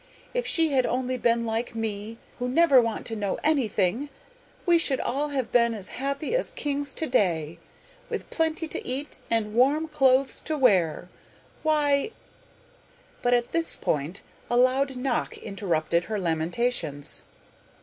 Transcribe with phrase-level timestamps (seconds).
[0.33, 4.09] If she had only been like me, who never want to know anything,
[4.65, 7.59] we should all have been as happy as kings to day,
[8.09, 11.07] with plenty to eat, and warm clothes to wear.
[11.61, 12.09] Why'
[13.21, 17.21] but at this point a loud knock interrupted her lamentations.